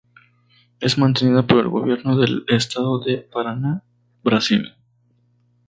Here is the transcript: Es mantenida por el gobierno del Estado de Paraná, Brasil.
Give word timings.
Es 0.79 0.97
mantenida 0.97 1.45
por 1.45 1.59
el 1.59 1.67
gobierno 1.69 2.17
del 2.17 2.43
Estado 2.47 2.97
de 3.01 3.19
Paraná, 3.19 3.83
Brasil. 4.23 4.73